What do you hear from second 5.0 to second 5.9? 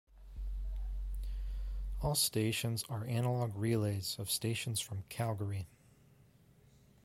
Calgary.